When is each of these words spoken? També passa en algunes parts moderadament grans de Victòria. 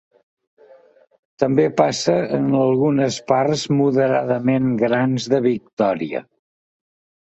També 1.43 1.65
passa 1.83 2.17
en 2.39 2.49
algunes 2.63 3.21
parts 3.35 3.69
moderadament 3.83 4.75
grans 4.85 5.33
de 5.37 5.47
Victòria. 5.51 6.29